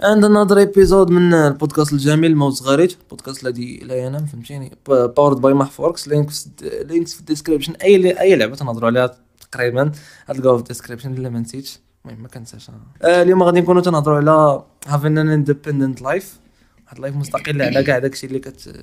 [0.00, 5.54] and another episode من البودكاست الجميل موت صغاريت البودكاست الذي لا ينام فهمتيني؟ powered by
[5.54, 9.16] محفوركس links links في ال description أي أي لعبة تنهضروا عليها
[9.52, 9.92] تقريبا.
[10.30, 11.78] غتلقاوها في ال description إلا ما نسيتش.
[12.04, 12.70] المهم ما كنساش.
[13.02, 16.38] آه اليوم غادي نكونوا تنهضروا على having an independent life
[16.84, 18.74] واحد life مستقل على كاع داكشي اللي that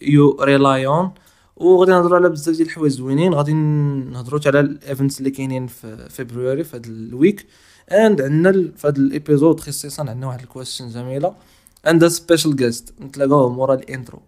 [0.00, 1.10] you rely on
[1.56, 3.34] وغادي نهضروا على بزاف ديال الحوايج زوينين.
[3.34, 7.46] غادي نهضروا على ال events اللي كاينين في فبراير في هذا ال week
[7.92, 11.34] and عندنا في هذا ال episode خصيصا عندنا واحد ال question جميلة.
[11.86, 14.20] and special guest نتلاقاو مورا ال intro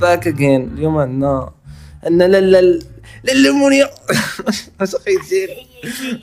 [0.00, 1.52] back again اليوم عندنا
[2.04, 2.60] عندنا لا
[3.32, 3.90] لا مونيا.
[4.80, 4.96] اش
[5.30, 5.50] دير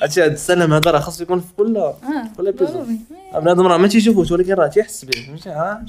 [0.02, 1.96] هادشي هاد السلام هذا راه خاصو يكون في كل آه
[2.38, 3.00] كل episode ضروري
[3.34, 5.22] بنادم راه ما تيشوفوش ولكن راه تيحس به.
[5.22, 5.86] فهمتي؟ ها؟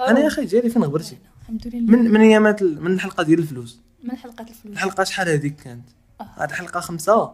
[0.00, 1.16] أنا يا أخي جاري فين غبرتي؟
[1.50, 1.96] الحمد لله.
[1.96, 4.74] من من ايامات من الحلقة ديال الفلوس؟ من حلقة الفلوس.
[4.74, 5.88] الحلقة شحال هذيك كانت؟
[6.20, 6.26] آه.
[6.36, 7.32] هاد الحلقة خمسة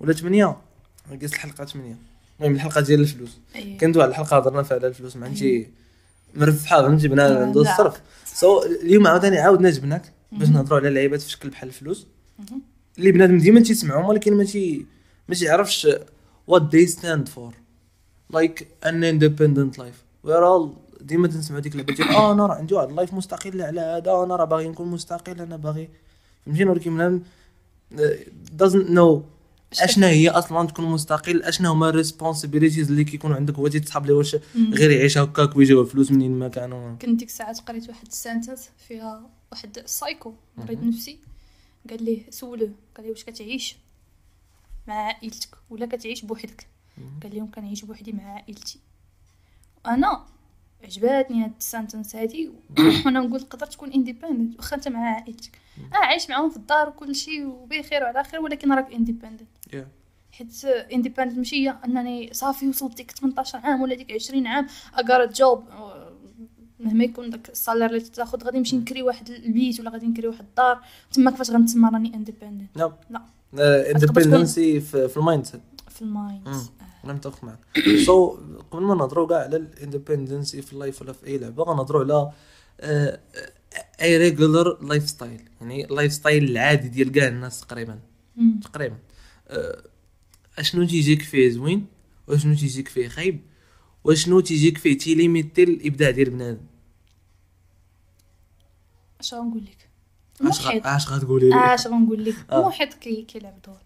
[0.00, 0.56] ولا ثمانية
[1.20, 1.96] قيس الحلقة ثمانية
[2.40, 3.38] المهم الحلقة ديال الفلوس.
[3.54, 3.78] أيه.
[3.78, 5.68] كانت واحد الحلقة هضرنا فيها على الفلوس مع أنتي
[6.34, 7.60] مرفحه فهمتي؟ بنادم عنده.
[7.60, 8.00] الصرف.
[8.26, 10.48] so اليوم عاوتاني عاودنا جبناك باش.
[10.48, 12.06] نهضروا على لعيبات في شكل بحال الفلوس.
[12.98, 14.86] اللي بنادم ديما تيسمعهم ولكن ما تي
[15.28, 15.88] ما تيعرفش
[16.50, 17.52] what they stand for.
[18.36, 19.98] Like an independent life.
[20.26, 20.68] We're all
[21.02, 24.24] ديما تنسمعوا ديك اللعبه ديال آه أنا راه عندي واحد ال life مستقل على هذا
[24.24, 25.88] أنا راه باغي نكون مستقل أنا باغي.
[26.46, 27.22] فهمتيني؟ ولكن بنادم
[28.00, 28.18] آه،
[28.58, 29.22] doesn't know
[29.82, 34.14] أشنا هي أصلا تكون مستقل أشنا هما ال responsibilities اللي كيكونوا عندك هو تيتصحاب ليه
[34.14, 34.36] واش.
[34.56, 36.96] غير يعيش هكاك ويجيو فلوس منين ما كانوا.
[36.96, 41.18] كنت ديك الساعات قريت واحد ال sentence فيها واحد السايكو مريض نفسي.
[41.90, 43.76] قال ليه سولوه قال ليه واش كتعيش
[44.86, 46.66] مع عائلتك؟ ولا كتعيش بوحدك؟
[47.22, 48.78] قال لهم كنعيش بوحدي مع عائلتي.
[49.86, 50.24] أنا
[50.84, 52.50] عجباتني هاد ال sentence هادي.
[53.06, 55.58] وأنا نقول تقدر تكون independent واخا انت مع عائلتك.
[55.92, 59.76] آه عايش معاهم في الدار وكل شيء وبخير وعلى خير ولكن راك independent Yeah.
[60.32, 65.05] حيت independent ماشي هي انني صافي وصلت ديك 18 عام ولا ديك 20 عام I
[65.05, 65.64] got a job
[66.80, 70.28] مهما يكون داك ال salaire اللي تاخذ غادي نمشي نكري واحد البيت ولا غادي نكري
[70.28, 70.80] واحد الدار.
[71.12, 73.22] تما كيفاش غنتسمى راني independent no لا.
[73.90, 76.48] independency في في ال mindset في ال mind.
[77.04, 77.58] أنا متفق معك
[78.06, 78.38] so
[78.70, 82.04] قبل ما نهضروا كاع على ال independency في ال life ولا في أي لعبة غنهضروا
[82.04, 82.32] على
[82.80, 83.20] آه،
[84.02, 87.98] أي regular lifestyle يعني ال lifestyle العادي ديال كاع الناس تقريبا.
[88.62, 88.98] تقريبا.
[89.48, 89.82] آه،
[90.58, 91.86] أشنو تيجيك فيه زوين؟
[92.28, 93.40] وأشنو تيجيك فيه خايب؟
[94.04, 96.66] وأشنو تيجيك فيه تيليميتي الإبداع ديال بنادم؟
[99.20, 99.88] أش غنقول لك؟
[100.86, 102.60] أش غتقولي لي؟ أش غنقول لك؟ آه.
[102.60, 103.80] المحيط كي كيلعب دور.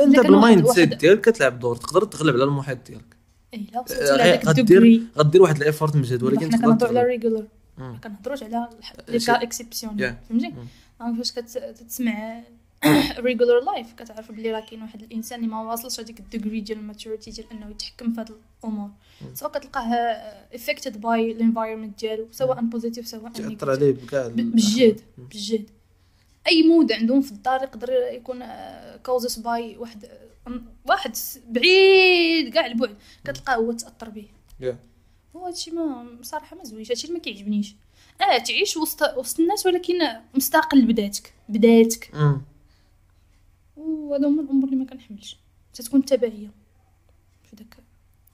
[0.00, 3.16] انت بال mindset ديالك كتلعب دور تقدر تغلب على المحيط ديالك.
[3.54, 6.98] اي لا وصلت آه، لهذاك غدير غدير واحد ال effort مجهد ولكن حنا تقدر كنهضروا
[6.98, 7.08] على.
[7.08, 7.46] regular
[7.78, 8.00] مم.
[8.04, 8.68] كنهضروش على
[9.08, 10.28] les cas exception Yeah.
[10.28, 10.54] فهمتي
[11.18, 12.42] فاش كتسمع
[13.18, 16.78] regular life كتعرف بلي راه كاين واحد الإنسان اللي ما واصلش هذيك ال degree ديال
[16.78, 18.30] ال maturity ديال إنه يتحكم في هاد
[18.64, 18.90] الأمور.
[19.34, 19.94] سواء كتلقاه
[20.54, 25.00] affected by ال environment ديالو سواء positive سواء تأثر عليه بكاع ال- بالجهد.
[25.18, 25.70] بالجهد
[26.46, 28.44] أي mood عندهم في الدار يقدر يكون
[29.02, 30.08] caused by واحد
[30.86, 31.16] واحد
[31.48, 32.96] بعيد كاع البعد.
[33.24, 34.26] كتلقاه هو تأثر به.
[34.62, 34.74] Yeah.
[35.36, 36.90] هو هادشي ما صراحة ما زوينش.
[36.90, 37.74] هادشي ما كيعجبنيش.
[38.20, 39.94] آه تعيش وسط وسط الناس ولكن
[40.34, 42.10] مستقل بذاتك بذاتك.
[43.76, 45.36] وهذا هما الأمور اللي ما كنحملش.
[45.74, 46.50] تتكون تبعية.
[47.50, 47.76] في داك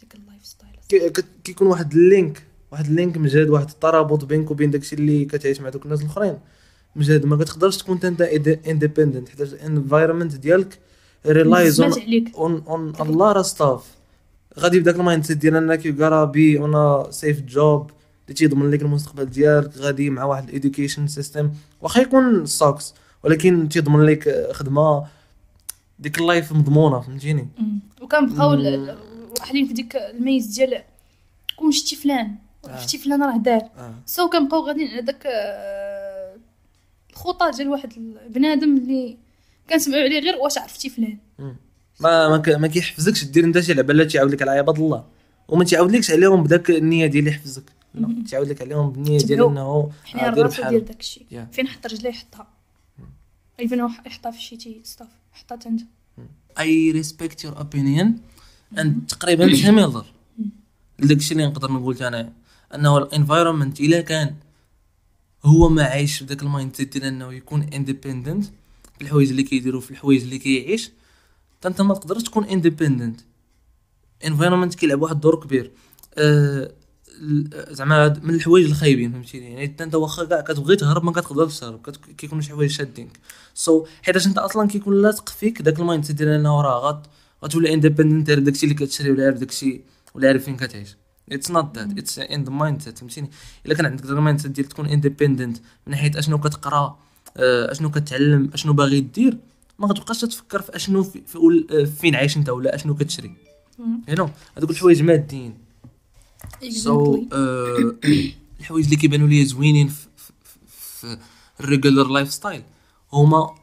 [0.00, 1.10] ديك ال lifestyle
[1.44, 5.60] كيكون واحد ال link واحد ال link مجهد واحد الترابط بينك وبين داكشي اللي كتعيش
[5.60, 6.38] مع دوك الناس الأخرين.
[6.96, 8.20] مجهد ما كتقدرش تكون انت
[8.66, 10.78] independent حيت الانفايرمنت ديالك
[11.26, 12.36] ريلايز عليك.
[12.36, 13.84] on on all the stuff
[14.58, 17.90] غادي بداك ال mindset ديال انك gonna be on safe job
[18.24, 23.68] اللي تيضمن لك المستقبل ديالك غادي مع واحد ال education system واخا يكون sucks ولكن
[23.68, 25.06] تيضمن لك خدمة.
[25.98, 27.48] ديك ال life مضمونة فهمتيني.
[28.00, 28.50] وكنبقاو
[29.38, 30.82] واحدين في ديك الميز ديال
[31.56, 32.34] كون شتي فلان
[32.68, 32.80] آه.
[32.80, 33.60] شتي فلان راه دار.
[33.60, 33.94] آه.
[34.06, 35.22] so كنبقاو غاديين على داك
[37.20, 37.92] الخطى ديال واحد
[38.26, 39.16] البنادم اللي
[39.70, 41.18] كنسمعوا عليه غير واش عرفتي فلان.
[42.00, 42.48] ما ما, ك...
[42.48, 45.04] ما كيحفزكش دير انت شي لعبة لا تيعاود لك على عباد الله.
[45.48, 47.64] وما تيعاودلكش عليهم بداك النية ديال اللي يحفزك.
[47.94, 48.24] لا مم.
[48.24, 49.44] تيعاود لك عليهم بالنية ديال.
[49.44, 51.26] إنه حنا بحال ديال داك الشيء.
[51.30, 51.54] Yeah.
[51.54, 52.46] فين حط رجليه يحطها.
[53.60, 55.80] even يحطها في shitty stuff حطها انت
[56.58, 58.18] I respect your opinion
[58.78, 60.06] and تقريبا similar
[60.38, 60.50] مم.
[60.98, 62.32] داكشي اللي نقدر نقول أنا
[62.74, 64.34] أنه ال environment إلا كان
[65.44, 68.44] هو ما عايش في داك ال mindset ديال انه يكون independent
[68.94, 70.90] في الحوايج اللي كيديروا في الحوايج اللي كيعيش.
[71.66, 73.20] انت ما تقدرش تكون independent
[74.26, 75.72] environment كيلعب واحد الدور كبير.
[76.18, 76.72] أه
[77.70, 81.90] زعما من الحوايج الخايبين فهمتيني؟ يعني انت واخا كاع كتبغي تهرب ما كتقدرش تهرب.
[81.90, 83.18] كيكونوا شي حوايج شادينك
[83.54, 87.02] so so, حيتاش انت أصلا كيكون لاصق فيك داك ال mindset ديال انه راه
[87.44, 89.80] غتولي independent عارف داكشي اللي كتشري ولا عارف داكشي
[90.14, 90.96] ولا عارف فين كتعيش.
[91.32, 93.30] it's not that it's in the mindset فهمتيني؟
[93.66, 96.98] إلا كان عندك ال mindset ديال تكون independent من ناحيه أشنو كتقرأ
[97.36, 99.38] آه، أشنو كتعلم أشنو باغي دير
[99.78, 103.34] ما غتبقاش تفكر في أشنو في, في آه، فين عايش أنت ولا أشنو كتشري.
[104.08, 105.54] you know هذوك الحوايج ماديين
[106.68, 108.16] so Exactly.
[108.60, 111.18] الحوايج اللي كيبانوا لي زوينين في
[111.60, 112.62] ال regular lifestyle
[113.12, 113.54] هما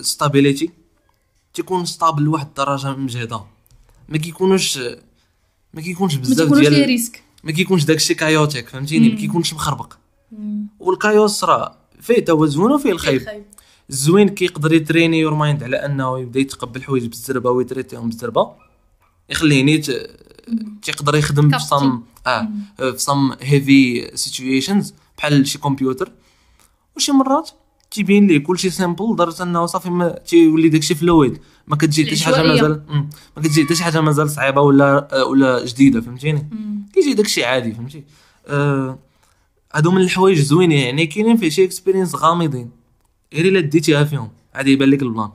[0.00, 0.70] stability
[1.54, 3.40] تيكون stable لواحد الدرجة مجهدة.
[4.08, 4.78] ما كيكونوش
[5.74, 7.22] ما كيكونش بزاف ديال risk.
[7.44, 9.16] ما كيكونش داكشي chaotic فهمتيني؟ ما.
[9.16, 9.92] كيكونش مخربق.
[10.80, 13.44] وال chaos راه فيه زوين وفيه الخايب
[13.90, 18.52] الزوين كيقدر يتريني your mind على انه يبدا يتقبل حوايج بالزربه وي treat يهم بالزربه
[19.30, 20.10] يخليه ت...
[20.82, 21.58] تيقدر يخدم في.
[21.58, 26.12] some آه في some heavy situations بحال شي كمبيوتر
[26.96, 27.50] وشي مرات
[27.94, 32.24] تيبين ليه كلشي simple لدرجة إنه صافي ما تيولي داكشي fluid ما كتجي حتى شي
[32.24, 32.42] حاجة.
[32.42, 32.82] مازال.
[33.36, 36.48] ما كتجي حتى شي حاجة مازال صعيبة ولا ولا جديدة فهمتيني؟
[36.94, 38.04] كيجي داكشي عادي فهمتي؟
[38.46, 38.98] آه،
[39.74, 42.70] هادو من الحوايج زوينين يعني كاينين فيه شي experience غامضين.
[43.34, 44.30] غير إلا ديتيها فيهم.
[44.54, 45.30] عادي يبان لك البلان.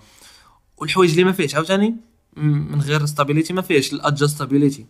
[0.77, 1.95] والحوايج اللي ما فيهش عاوتاني؟
[2.37, 4.85] من غير ستابيليتي ما فيهش الادجستابيليتي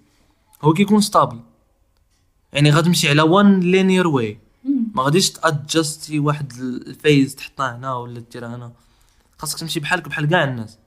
[0.62, 1.40] هو كيكون ستابل
[2.54, 4.40] يعني غتمشي على وان لينير واي
[5.00, 8.72] ما غاديش تادجستي واحد الفيز تحطها هنا ولا ديرها هنا.
[9.38, 10.78] خاصك تمشي بحالك بحال كاع الناس.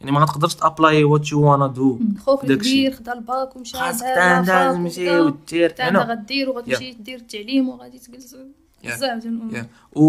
[0.00, 2.52] يعني ما غتقدرش تأبلاي وات يو وأنا دو داكشي.
[2.52, 4.06] الكبير خدا الباك ومشى خاصك
[4.46, 5.20] تمشي.
[5.20, 6.02] ودير هنا.
[6.02, 8.36] غدير وغتمشي دير التعليم وغادي تجلس.
[8.84, 9.56] بزاف ديال الأمور.
[9.56, 10.02] يا و...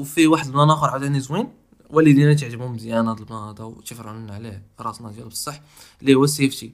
[0.00, 1.48] وفي واحد البلان آخر عاوتاني زوين.
[1.90, 5.60] والدينا تعجبهم مزيان هذا البلان هذا وتيفرعوا لنا عليه راسنا ديال بصح
[6.02, 6.72] اللي هو السيفتي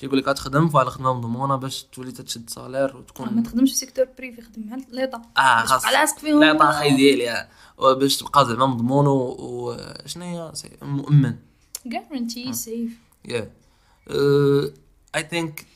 [0.00, 4.06] تيقول لك غتخدم الخدمة مضمونة باش تولي تشد سالير آه، ما وتكون تخدمش في سيكتور
[4.18, 5.82] بريفي خدم مع ليطا آه خاص.
[5.82, 6.40] تبقى لاصق فيهم.
[6.40, 7.92] لا طاخي ديالي آه.
[7.94, 9.76] باش تبقى زعما مضمون و و-
[10.06, 11.34] شنو هي؟ سي- مؤمن.
[11.88, 12.92] Guarantee safe.
[13.28, 13.50] يا
[15.16, 15.66] اي ثينك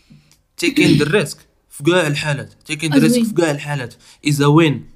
[0.56, 1.38] تيكين ذا ريسك
[1.70, 2.52] في كاع الحالات.
[2.66, 3.22] تيكين ذا ريسك.
[3.24, 3.94] في كاع الحالات.
[4.24, 4.90] اذا وين.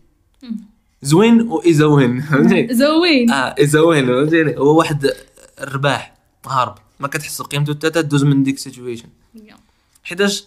[1.03, 5.11] زوين واذا وين فهمتي زوين آه اذا وين فهمتيني؟ هو واحد
[5.61, 6.15] الرباح
[6.47, 6.75] هارب.
[7.01, 9.57] ما كتحس بقيمته حتى تدوز من ديك السيتويشن يا.
[10.03, 10.45] حيتاش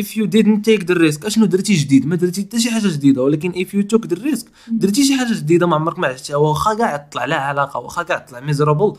[0.00, 3.22] if you didn't take the risk أشنو درتي جديد؟ ما درتي حتى شي حاجة جديدة
[3.22, 6.74] ولكن if you took the risk درتي شي حاجة جديدة ما عمرك ما عشتها واخا
[6.74, 8.96] كاع طلع لها علاقة واخا كاع طلع ميزرابل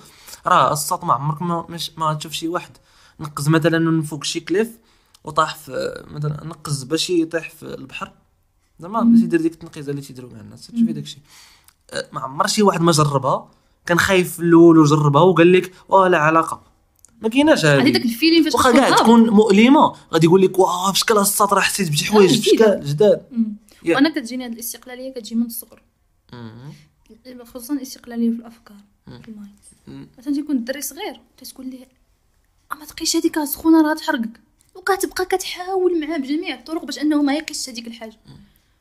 [0.47, 2.71] راه السط ما عمرك ما مش ما تشوف شي واحد.
[3.19, 4.69] نقز مثلا من فوق شي كليف
[5.23, 8.13] وطاح في مثلا نقز باش يطيح في البحر.
[8.79, 11.17] زعما باش يدير ديك التنقيزة اللي تيديروا مع الناس تشوفي داكشي.
[11.91, 13.51] أه، ما عمر شي واحد ما جربها.
[13.87, 16.61] كان خايف في الأول وجربها وقال لك واه لا علاقة.
[17.21, 17.89] ما كايناش هذه.
[17.89, 18.89] داك الفيلين فاش واخا كاع.
[18.89, 19.93] تكون مؤلمة.
[20.13, 22.49] غادي يقول لك واه في شكل السط راه حسيت بشي حوايج في.
[22.49, 23.23] شكل جداد.
[23.85, 25.81] وأنا كتجيني هذه الاستقلالية كتجي من الصغر.
[27.43, 30.07] خصوصا الاستقلالية في الأفكار في ال mind.
[30.17, 31.85] مثلا تيكون الدري صغير تتقول ليه
[32.71, 34.39] "أه، ما تقيش هذيك سخونه راه تحرقك.
[34.75, 38.17] وكتبقى كتحاول معاه بجميع الطرق باش أنه ما يقيسش هذيك الحاجة.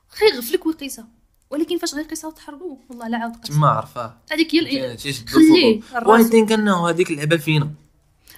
[0.08, 1.08] خير يغفلك ويقيسها.
[1.50, 4.96] ولكن فاش غيقيسها وتحرقو والله لا عاود تما عرفاه هذيك هي
[5.26, 5.80] خليه.
[6.06, 7.70] و I think انه هذيك اللعبة فينا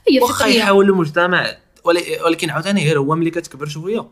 [0.09, 4.07] هي واخا يحاول المجتمع ول- ولكن عاوتاني غير هو ملي كتكبر شوية.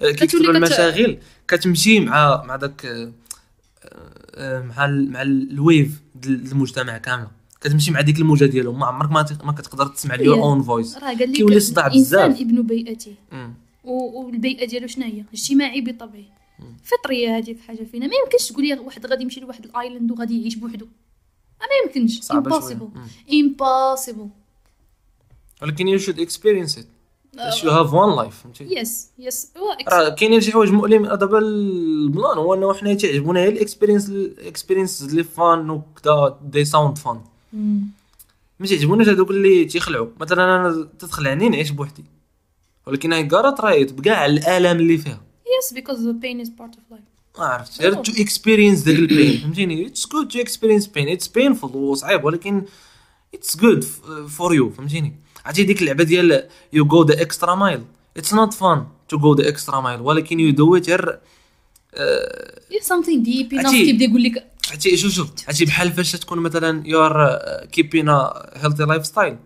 [0.00, 1.18] آه، كيكثروا المشاغل.
[1.48, 3.12] كتمشي مع مع داك آه،
[4.34, 7.28] آه، مع ال- مع ال- ال wave ديال المجتمع كامله
[7.60, 8.78] كتمشي مع ديك الموجة ديالهم.
[8.78, 10.18] ما عمرك ما ما كتقدر تسمع هي.
[10.20, 10.98] ال your own voice
[11.36, 12.40] كيولي صداع الإنسان بزاف.
[12.40, 13.14] ابن بيئته.
[13.84, 16.41] والبيئة ديالو شنو هي اجتماعي بطبعه.
[16.84, 18.06] فطرية هذه في حاجة فينا.
[18.06, 20.86] ما يمكنش تقول لي واحد غادي يمشي لواحد ال island وغادي يعيش بوحدو.
[21.60, 22.30] ما يمكنش.
[22.30, 22.88] impossible.
[23.32, 24.28] impossible
[25.62, 26.86] ولكن you should experience it
[27.64, 31.08] you have one life فهمتي؟ yes yes هو راه كاينين شي حوايج مؤلمين.
[31.08, 36.64] دابا البلان هو إنه حنا تعجبونا غير ال experience ال experience اللي fun وكذا they
[36.64, 37.20] sound fun.
[38.60, 40.08] ما تعجبونيش هذوك اللي تيخلعوا.
[40.20, 42.04] مثلا أنا تتخلعني نعيش بوحدي.
[42.86, 45.22] ولكن هاي كارا try it بكاع الآلام اللي فيها.
[45.58, 47.38] yes because the pain is part of life.
[47.38, 51.28] ما عرفت غير to experience داك ال pain فهمتيني it's good to experience pain it's
[51.28, 52.62] painful وصعيب ولكن
[53.34, 53.84] it's good
[54.28, 57.82] for you فهمتيني عرفتي ديك اللعبة ديال you go the extra mile
[58.16, 61.18] it's not fun to go the extra mile ولكن you do it غير
[62.72, 65.28] it's something deep enough عرفتي- كيبدا يقول لك عرفتي شوف شوف.
[65.46, 67.40] عرفتي بحال فاش تكون مثلا you are
[67.72, 69.36] keeping healthy lifestyle.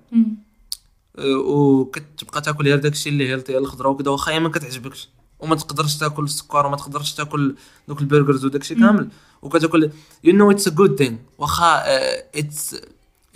[1.18, 5.08] وكتبقى تاكل غير داكشي اللي healthy الخضرة وكذا واخا ما كتعجبكش.
[5.40, 7.56] وما تقدرش تاكل السكر وما تقدرش تاكل
[7.88, 9.08] دوك ال burgers وداكشي كامل.
[9.42, 9.90] وكتاكل
[10.24, 11.82] you know it's a good thing واخا
[12.34, 12.76] it's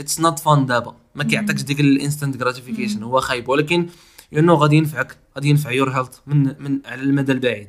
[0.00, 0.96] it's not fun دابا.
[1.14, 3.48] ما كيعطيكش ديك ال instant gratification هو خايب.
[3.48, 3.88] ولكن
[4.32, 5.16] you know غادي ينفعك.
[5.36, 7.68] غادي ينفع your health من من على المدى البعيد.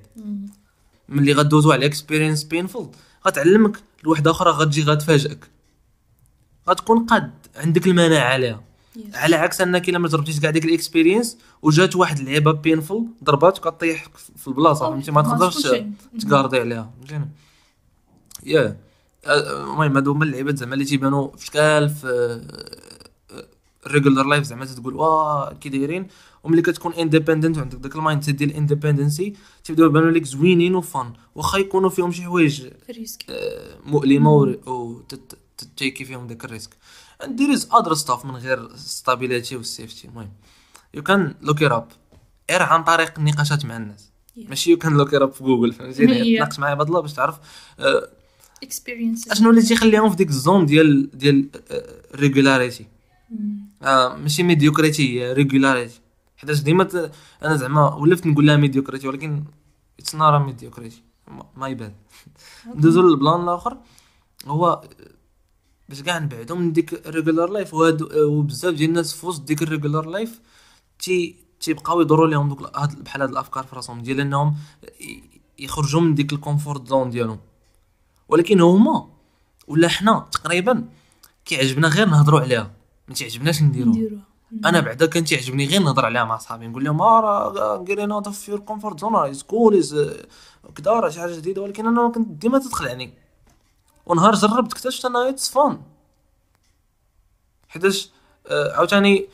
[1.09, 2.89] ملي غدوزو على experience painful
[3.27, 5.49] غتعلمك لوحده أخرى غتجي غتفاجئك.
[6.69, 8.63] غتكون قاد عندك المناعة عليها
[8.97, 9.15] Yes.
[9.15, 13.67] على عكس انك الا ما جربتيش كاع ديك ال experience وجات واحد اللعيبه painful ضرباتك
[13.67, 15.67] غطيح في البلاصة فهمتي؟ ما تقدرش
[16.19, 16.91] تكاردي عليها.
[16.99, 17.29] فهمتيني
[18.43, 18.77] yeah.
[19.27, 22.41] المهم هادو هما اللعيبات زعما اللي تيبانو في شكال في
[23.85, 26.07] ال regular life زعما تقول واه كي دايرين.
[26.43, 29.33] وملي كتكون independent وعندك داك ال mindset ديال ال independency
[29.63, 32.67] تيبداو يبانو لك زوينين و fun واخا يكونوا فيهم شي حوايج
[33.29, 34.55] آه، مؤلمة
[35.63, 36.69] وت take ي فيهم داك ال risk.
[37.23, 40.05] and there is other stuff من غير stability و safety.
[40.05, 40.31] المهم
[40.97, 42.15] you can look it up.
[42.51, 44.09] غير عن طريق النقاشات مع الناس.
[44.37, 44.49] Yeah.
[44.49, 46.37] ماشي can look it up في جوجل فهمتيني.
[46.37, 47.39] تناقش معايا بعض الله باش تعرف
[47.79, 48.09] آه،
[48.63, 51.49] experience أشنو اللي تيخليهم في ديك الزون ديال ديال
[52.15, 52.87] régularité
[53.83, 56.01] آه ماشي médiocrité هي régularité
[56.37, 57.11] حيتاش ديما
[57.43, 59.43] أنا زعما ولفت نقول لها médiocrité ولكن
[59.99, 61.03] it's not a médiocrité
[61.57, 61.93] my bad
[62.75, 63.77] ندوزو لل plan الآخر.
[64.45, 64.83] هو
[65.91, 69.67] باش كاع نبعدو من ديك ال regular life وبزاف ديال الناس في وسط ديك ال
[69.67, 70.41] regular life
[70.99, 74.55] تي تيبقاو يدوروا لهم دوك هاد بحال هاد الأفكار في راسهم ديال إنهم
[75.59, 77.39] يخرجوا من ديك ال comfort zone ديالهم.
[78.29, 79.09] ولكن هما
[79.67, 80.85] ولا حنا تقريبا
[81.45, 82.71] كيعجبنا غير نهضروا عليها
[83.07, 84.31] ما تيعجبناش نديروها.
[84.65, 88.27] أنا بعدا كان تيعجبني غير نهضر عليها مع صحابي نقول لهم آه راه getting out
[88.27, 88.63] of your
[88.97, 89.95] zone is cool is
[90.75, 91.61] كدا راه شي حاجة جديدة.
[91.61, 93.20] ولكن أنا كنت ديما تتخلعني.
[94.05, 95.81] ونهار جربت اكتشفت انها it's fun
[97.67, 98.09] حيتاش
[98.47, 99.27] آه، عاوتاني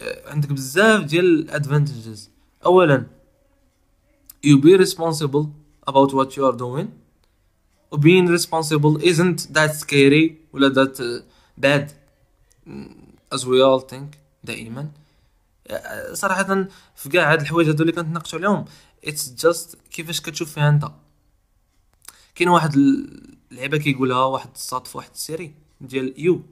[0.00, 2.30] آه، عندك بزاف ديال الادفانتجز
[2.66, 3.06] اولا
[4.46, 5.46] you be responsible
[5.86, 6.88] about what you are doing.
[7.92, 10.92] و being responsible isn't that scary ولا
[11.60, 11.92] bad.
[12.66, 12.72] mm,
[13.34, 14.90] as we all think دائما.
[15.68, 18.64] آه، صراحة في كاع هاد الحوايج هادو اللي كنتناقشوا عليهم
[19.06, 20.88] it's just كيفاش كتشوف فيها انت
[22.34, 22.76] كاين واحد
[23.52, 26.42] اللعبة كيقولها واحد الصاد في واحد ال série ديال يو.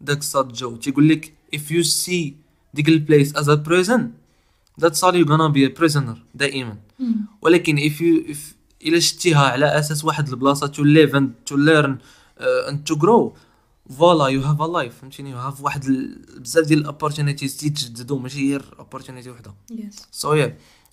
[0.00, 2.32] داك الصاد جو تيقول لك if you see
[2.74, 4.00] ديك ال place as a prison
[4.80, 6.76] that's all you're gonna be a prisoner دائما.
[7.42, 8.38] ولكن if you if
[8.86, 11.98] إلا شتيها على أساس واحد البلاصة to live and to learn
[12.40, 13.32] uh, and to grow
[13.98, 15.84] voilà you have a life فهمتيني؟ you have واحد
[16.36, 19.54] بزاف ديال ال opportunities تيتجددوا ماشي غير opportunity وحدة.
[19.70, 20.50] yes so so yeah.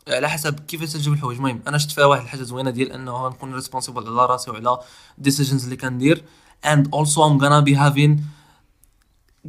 [0.07, 1.37] على حسب كيفاش تجيب الحوايج.
[1.37, 4.77] المهم أنا شفت فيها واحد الحاجة زوينة ديال إنه نكون responsible على راسي وعلى
[5.17, 6.23] decisions اللي كندير.
[6.65, 8.19] And also I'm gonna be having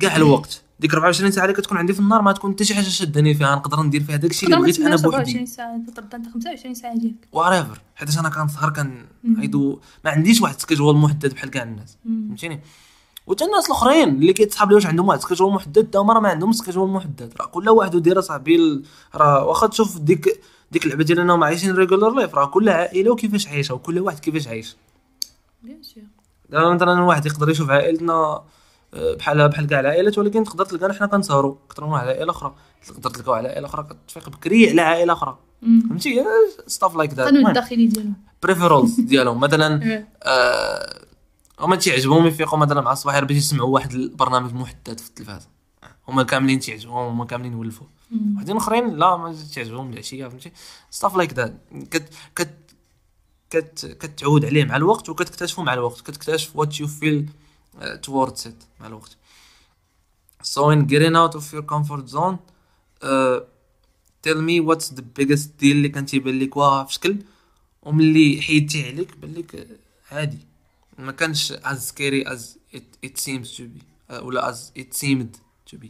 [0.01, 0.63] كاع الوقت.
[0.81, 3.55] ديك 24 ساعة اللي كتكون عندي في النهار ما تكون حتى شي حاجة شدني فيها.
[3.55, 5.07] نقدر ندير فيها داكشي اللي بغيت أنا بوحدي.
[5.07, 9.41] 24 ساعة تقدر أنت 25 ساعة ديالك whatever حيت أنا كنسهر كان مم.
[9.41, 11.97] عيدو ما عنديش واحد ال schedule محدد بحال كاع الناس.
[12.05, 12.61] فهمتيني؟
[13.27, 16.21] وتا الناس الاخرين اللي كيتصحاب لي واش عندهم واحد ال schedule محدد تا هما راه
[16.21, 17.33] ما عندهم schedule محدد.
[17.41, 18.83] راه كل واحد ودير صاحبي
[19.15, 20.41] راه واخا تشوف ديك
[20.73, 24.49] ديك اللعبة ديال انهم عايشين regular life راه كل عائلة وكيفاش عايشة وكل واحد كيفاش
[24.49, 24.77] عايش.
[25.63, 28.43] bien sûr مثلا واحد يقدر يشوف عائلتنا
[28.95, 31.55] آه، بحال بحال كاع العائلات ولكن تقدر تلقانا حنا كنسهروا.
[31.67, 32.55] أكثر من واحد عائلة أخرى.
[32.87, 35.39] تقدر تلقاو عائلة أخرى كتفيق بكري على عائلة أخرى.
[35.63, 36.25] فهمتي؟
[36.67, 38.15] stuff like that القانون الداخلي ديالهم.
[38.43, 39.41] préférences ديالهم.
[39.45, 40.05] مثلا.
[40.23, 40.99] آه،
[41.61, 45.49] هما تيعجبهم يفيقوا مثلا مع الصباح باش يسمعوا واحد البرنامج محدد في التلفاز.
[46.09, 48.37] هما كاملين تيعجبهم هما كاملين يولفوا مم.
[48.37, 50.53] وحدين أخرين لا ما تعجبهم العشية فهمتي؟
[50.91, 51.57] stuff like that
[51.91, 52.55] كت كت
[53.51, 56.01] كت كتعود عليه مع الوقت وكتكتشفه مع الوقت.
[56.01, 57.29] كتكتشف what you feel
[57.81, 59.17] towards it مع الوقت.
[60.43, 62.37] So in getting out of your comfort zone
[63.03, 63.41] uh,
[64.27, 67.17] tell me what's the biggest deal اللي كان تيبان لك؟ واه في شكل
[67.83, 69.67] وملي حيدتي عليك بان لك آه،
[70.15, 70.39] عادي.
[71.03, 75.39] ما كانش as scary as it, it seems to be آه، ولا as it seemed
[75.73, 75.89] to be.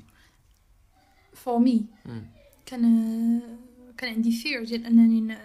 [1.48, 2.26] مي مم.
[2.66, 3.40] كان
[3.98, 5.38] كان عندي فير ديال أنني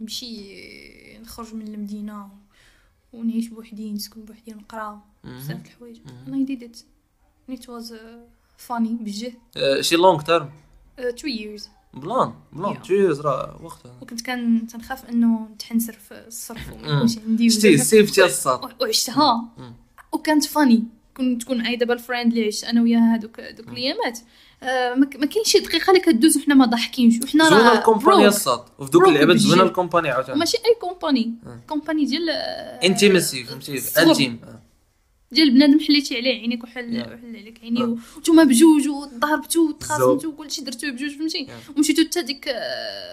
[0.00, 2.28] نمشي نخرج من المدينة
[3.12, 6.00] ونعيش بوحدي نسكن بوحدي نقرأ بزاف د الحوايج.
[6.28, 6.78] أنا ديد ات
[7.50, 7.62] it.
[7.66, 7.96] Was uh,
[8.68, 10.50] funny بجه آه، شي لونغ تيرم
[10.98, 11.68] uh, two years.
[11.96, 12.82] بلان بلان.
[12.82, 13.92] تشيز راه وقتها.
[14.02, 16.86] وكنت كان تنخاف إنه نتحنسر في الصرف وما.
[16.96, 19.44] يكونش عندي شتي سيفتي الصاد و- وعشتها.
[20.12, 20.84] وكانت funny
[21.16, 24.18] كنت تكون اي دابا ال friend اللي عشت أنا وياها هذوك دوك الأيامات.
[24.62, 28.22] آه، ما كاينش شي دقيقة اللي كدوز وحنا ما ضاحكينش وحنا زوينة راه ال company
[28.22, 28.26] bro.
[28.34, 28.60] الصاد.
[28.78, 29.62] وفي دوك اللعبات زوينة.
[29.62, 30.38] ال company عاوتاني.
[30.38, 31.34] ماشي أي company.
[31.68, 32.30] company ديال
[32.84, 34.36] intimacy فهمتي؟ الصغر.
[35.32, 37.06] ديال بنادم حليتي عليه عينيك وحل Yeah.
[37.06, 38.14] وحل عليك عيني Yeah.
[38.16, 41.76] وانتوما بجوج وضربتوا وتخاصمتوا وكلشي درتوه بجوج فهمتي Yeah.
[41.76, 42.44] ومشيتو حتى ديك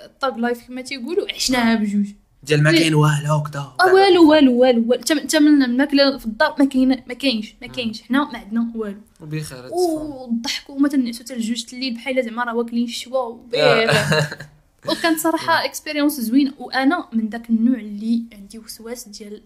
[0.05, 2.05] ال thug life كما تيقولوا عشناها بجوج
[2.43, 2.71] ديال ما.
[2.71, 6.87] كاين والو كدا آه والو والو والو والو تا من الماكلة في الدار ما كاين
[6.89, 10.01] ما كاينش ما كاينش حنا ما عندنا والو بخير هاد الصفا.
[10.01, 13.91] والضحكوا ما تنعسوا حتى الجوج الليل بحال زعما راه واكلين الشوا وبير
[14.89, 19.41] وكانت صراحة expérience زوينة وأنا من داك النوع اللي عندي وسواس ديال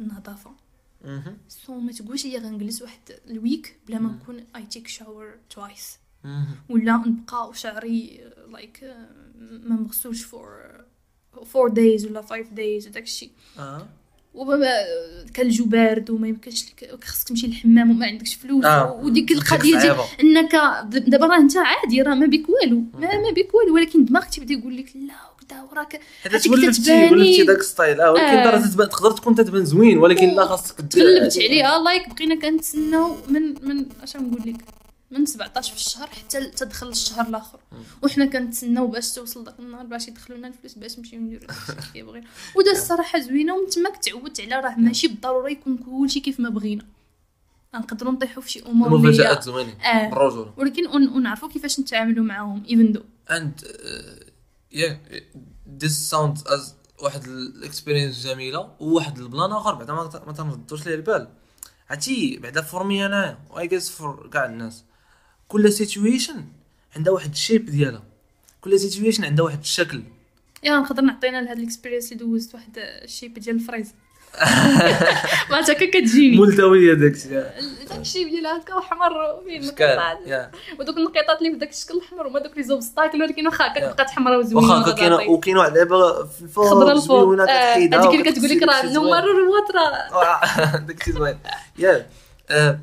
[0.00, 0.50] النظافة.
[1.48, 2.98] so ما تقولش لي غنجلس واحد
[3.30, 5.98] ال week بلا ما نكون I take shower twice.
[6.68, 8.20] ولا نبقى وشعري
[8.52, 8.94] like
[9.40, 10.48] ما مغسولش for
[11.46, 13.30] four days ولا five days وداك الشيء.
[14.34, 18.64] وما- كان الجو بارد وما يمكنش لك خصك تمشي للحمام وما عندكش فلوس.
[18.64, 18.92] آه.
[18.92, 19.96] وديك ديك القضية ديال.
[20.20, 20.52] إنك
[21.08, 22.76] دابا راه أنت عادي راه ما بك والو.
[22.94, 27.10] ما, ما بك والو ولكن دماغك تيبدا يقول لك لا وكذا وراك حيت كتباني.
[27.10, 28.00] ولفتي داك style.
[28.00, 28.66] آه ولكن آه.
[28.66, 31.78] تتبان تقدر تكون تتبان زوين ولكن لا خاصك تغلبت عليها.
[31.78, 34.64] like بقينا كنتسناو من من اش نقول لك؟
[35.10, 37.58] من 17 في الشهر حتى تدخل الشهر الآخر.
[38.02, 41.82] وحنا كنتسناو باش توصل داك النهار باش يدخلوا لنا الفلوس باش نمشيو نديرو داكشي اللي
[41.94, 42.22] كيبغي
[42.56, 46.84] ودا الصراحة زوينة ومن تما تعودت على راه ماشي بالضرورة يكون كلشي كيف ما بغينا.
[47.74, 49.74] نقدروا نطيحوا في شي أمور هي زوينين.
[49.80, 50.08] آه.
[50.10, 53.64] بالرجوله ولكن ون- ونعرفوا كيفاش نتعاملوا معاهم even though and
[54.74, 54.94] yeah
[55.82, 59.92] this sounds as واحد ال experience جميلة وواحد ال plan آخر بعدا
[60.26, 61.28] ما تنردوش ليه البال.
[61.90, 64.84] عرفتي؟ بعدا فور مي انايا واي جيس فور كاع الناس.
[65.48, 66.44] كل سيتويشن
[66.96, 68.02] عندها واحد الشيب ديالها.
[68.60, 70.02] كل سيتويشن عندها واحد الشكل.
[70.62, 73.94] يا نقدر نعطينا لهاد الاكسبيرينس اللي دوزت واحد الشيب ديال الفريز
[75.50, 77.54] ما هكا كتجيني ملتويه داكشي داك
[78.00, 79.62] الشيب ديال هكا فين
[80.26, 80.50] يا.
[80.78, 83.68] ودوك النقيطات اللي في داك الشكل الاحمر هما دوك لي زوبستاكل ولكن واخا.
[83.72, 85.28] كتبقى حمراء وزوينة واخا وغادي.
[85.28, 89.10] وكاينة واحد اللعبه في الفوق خضرا الفوق آه، هذيك اللي كتقول لك راه نو زوين.
[89.10, 89.74] مارو الواتر
[90.88, 91.38] داكشي زوين.
[91.78, 92.06] يا.
[92.50, 92.78] آه،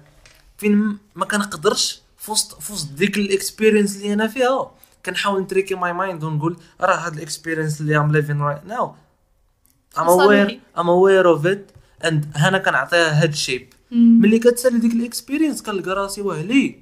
[0.58, 4.72] فين ما كنقدرش في وسط في وسط ديك الاكسبيرينس اللي أنا فيها.
[5.05, 8.96] كنحاول نتريكي ماي مايند ونقول راه هاد الاكسبيرينس اللي ام ليفين رايت ناو
[9.98, 10.60] ام اوير.
[10.78, 11.72] ام اوير اوف ات
[12.06, 16.80] اند هنا كنعطيها هاد الشيب ملي كتسالي ديك الاكسبيرينس كنلقى راسي وهلي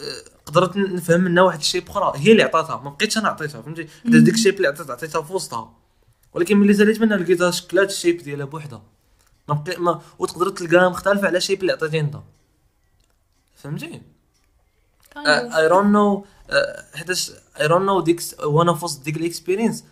[0.00, 2.12] آه، قدرت نفهم منها واحد ال shape أخرى.
[2.16, 5.22] هي اللي عطاتها ما بقيتش أنا عطيتها فهمتي؟ حيت ديك ال shape اللي عطيتها عطيتها
[5.22, 5.72] في وسطها.
[6.32, 8.82] ولكن ملي ساليت منها لقيتها شكلات ال shape ديالها بوحدها.
[9.48, 12.16] ما بقي ما وتقدر تلقاها مختلفة على ال shape اللي عطيتي أنت.
[13.56, 14.02] فهمتي؟
[15.26, 16.26] I don't know
[16.94, 19.84] حيتاش I don't know ديك وأنا في وسط ديك ال experience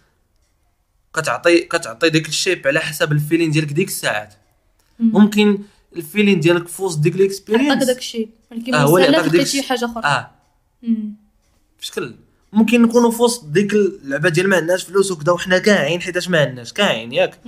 [1.14, 4.34] كتعطي كتعطي ديك ال shape على حسب ال feeling ديالك ديك الساعات.
[4.98, 5.58] ممكن
[5.96, 8.28] ال feeling ديالك في وسط ديك عطاك ال experience داك الشيء.
[8.50, 10.04] ولكن آه، عطاك ديك شي حاجة أخرى.
[10.04, 10.30] آه.
[11.80, 12.14] بشكل
[12.52, 16.40] ممكن نكونوا في وسط ديك اللعبه ديال ما عندناش فلوس وكذا وحنا كاعين حيتاش ما
[16.40, 16.72] عندناش.
[16.72, 17.40] كاعين ياك.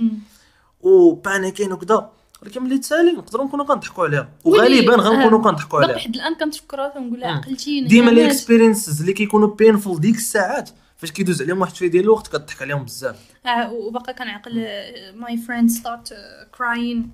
[0.81, 2.09] و panicking وكذا
[2.41, 4.29] ولكن ملي تسالي نقدروا نكونوا كنضحكوا عليها.
[4.43, 5.43] وغالبا غنكونوا آه.
[5.43, 6.03] كنضحكوا باقي عليها.
[6.03, 7.29] حد الان كنتفكرها ونقول لها.
[7.29, 8.11] عقلتيني ديما.
[8.11, 12.61] ال experiences اللي كيكونوا painful ديك الساعات فاش كيدوز عليهم واحد شوية ديال الوقت كتضحك
[12.61, 13.32] عليهم بزاف.
[13.45, 14.67] آه، وباقا كنعقل
[15.15, 16.13] my friend start
[16.57, 17.11] crying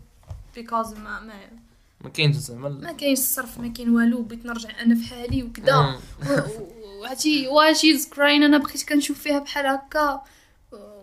[0.56, 1.34] because ما ما
[2.02, 6.00] ما كاينش زعما ما كاينش الصرف ما كاين والو بغيت نرجع أنا في حالي وكذا.
[7.02, 10.22] وعرفتي واش is crying أنا بقيت كنشوف فيها بحال هكا.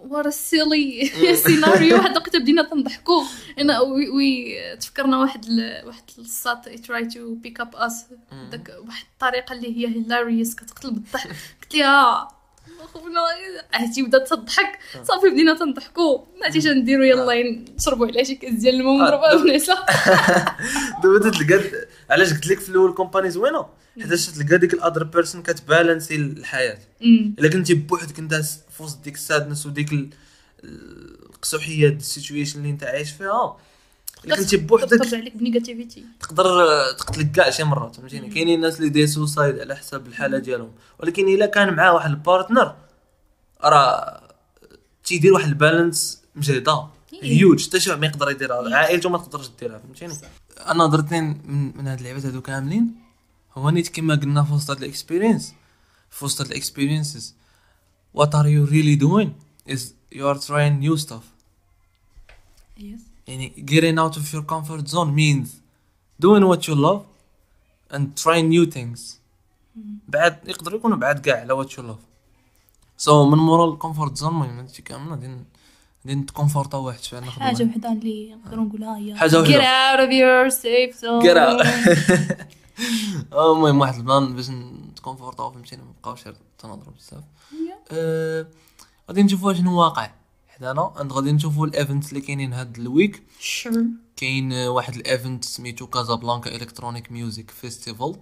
[0.08, 3.24] ورا ال silly scenario واحد الوقت بدينا تنضحكوا.
[3.58, 5.86] أنا we, we تفكرنا واحد ال...
[5.86, 8.04] واحد الساط try to pick up us
[8.50, 11.30] داك واحد الطريقة اللي هي hilarious كتقتل بالضحك.
[11.62, 12.28] قلت لها
[12.94, 13.20] خونا
[13.74, 14.78] عرفتي بدات تضحك.
[15.04, 19.74] صافي بدينا تنضحكوا ما عرفتيش نديرو يلا نشربوا على شي كاس ديال الماء ونضربوها بنعسه
[21.02, 21.64] دابا تلقى
[22.10, 23.66] علاش قلت لك في الأول company زوينة؟
[24.02, 26.78] حيتاش تلقى ديك ال other person كتبالانسي الحياة.
[27.02, 28.34] إلا كنتي بوحدك انت
[28.76, 30.10] في وسط ديك ال sadness وديك ال-
[30.64, 33.56] القسوحية ال situation اللي انت عايش فيها
[34.34, 36.04] كنتي بوحدك لك ب negativity.
[36.20, 36.44] تقدر
[36.98, 40.72] تقتلك كاع شي مرات فهمتيني؟ كاينين الناس اللي داير suicide على حساب الحالة ديالهم.
[40.98, 42.74] ولكن إلا كان معاه واحد ال partner
[43.64, 44.22] راه
[45.04, 46.86] تيدير واحد ال balance مجهدة.
[47.12, 47.22] إيه.
[47.22, 48.68] هيوج حتى شي ما يقدر يديرها.
[48.68, 48.74] إيه.
[48.74, 50.14] عائلته ما تقدرش ديرها فهمتيني؟
[50.66, 52.94] أنا درتين من, من هاد اللعبات هادو كاملين.
[53.54, 55.54] هو نيت كما قلنا في وسط ال experience
[56.10, 57.34] في وسط ال experiences
[58.18, 59.30] what are you really doing
[59.74, 59.80] is
[60.12, 61.24] you are trying new stuff.
[62.78, 65.48] yes يعني getting out of your comfort zone means
[66.22, 67.02] doing what you love
[67.90, 69.00] and trying new things.
[70.08, 72.06] بعد يقدر يكونوا بعد كاع على what you love.
[73.04, 75.26] So من مورا ال comfort zone المهم هادشي كامل غادي
[76.06, 79.58] غادي نتكونفورتا واحد شوية حاجة وحدة اللي نقدروا نقولها هي حاجة وحدة.
[79.58, 81.22] get out of your safe zone.
[81.22, 81.66] Get out.
[83.32, 86.20] المهم واحد البلان باش نتكونفورتاو فهمتيني مبقاوش
[86.58, 87.24] تنهضروا بزاف.
[87.90, 88.46] آه،
[89.08, 90.10] غادي نشوفوا شنو واقع.
[90.56, 90.92] حدانا.
[90.98, 93.22] and غادي نشوفوا ال events اللي كاينين هاد ال week
[94.16, 98.16] كاين آه، واحد ال event سميتو Casablanca Electronic Music Festival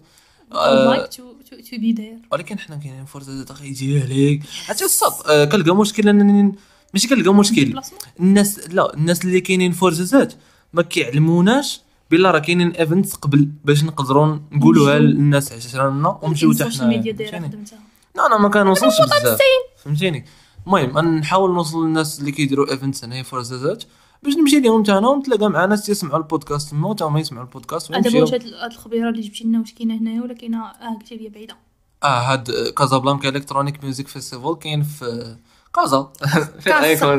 [2.33, 4.43] ولكن حنا كاينين فرصة تاخي يجي عليك.
[4.69, 6.55] عرفتي الصاد آه، كنلقى مشكل انني
[6.95, 7.81] ماشي كنلقى مشكل.
[8.21, 10.35] الناس لا الناس اللي كاينين فورزازات
[10.73, 14.99] ما كيعلموناش بلا راه كاينين events قبل باش نقدروا نقولوها.
[14.99, 17.79] للناس عشرنا ونمشيو حتى ال social media دايره؟ خدمتها
[18.17, 19.39] لا أنا ما كنوصلش بزاف.
[19.85, 20.25] فهمتيني؟
[20.67, 23.85] المهم نحاول نوصل للناس اللي كيديروا events هنايا فورزازات
[24.23, 27.93] باش نمشي لهم حتى أنا ونتلاقى مع ناس يسمعوا البودكاست تما وتا هما يسمعوا البودكاست
[27.93, 31.17] دابا واش هاد هاد الخبيرة اللي جبتي لنا واش كاينة هنايا ولا كاينة؟ آه قلتي
[31.17, 31.57] لي بعيدة.
[32.03, 35.37] آه هاد Casablanca Electronic Music Festival كاين في
[35.75, 36.13] كازا.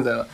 [0.01, 0.25] زعما.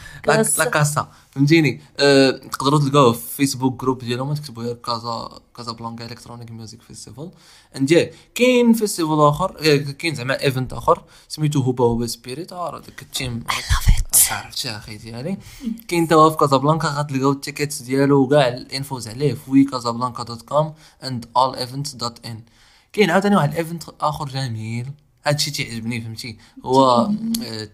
[0.57, 1.07] لا كاسا.
[1.31, 7.31] فهمتيني؟ آه، تقدروا تلقاوه في فيسبوك group ديالهم تكتبوا غير كازا Casablanca Electronic Music Festival
[7.75, 13.10] and كاين festival آخر آه، كاين زعما event آخر سميتو Hoba Hoba Spirit داك ال
[13.10, 13.43] team
[14.31, 15.37] عرفتي أخي ديالي.
[15.87, 20.23] كاين توا في كازابلانكا غتلقاو ال tickets ديالو وكاع ال infos عليه في we Casablanca
[20.23, 22.41] dot com and all events dot in
[22.93, 24.91] كاين عاوتاني واحد ال event آخر جميل.
[25.25, 27.11] هادشي تيعجبني فهمتي؟ هو